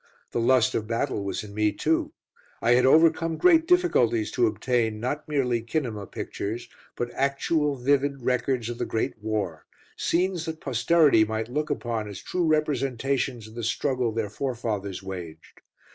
[0.31, 2.11] The lust of battle was in me too.
[2.59, 8.67] I had overcome great difficulties to obtain not merely kinema pictures, but actual vivid records
[8.69, 13.63] of the Great War, scenes that posterity might look upon as true representations of the
[13.63, 15.61] struggle their forefathers waged.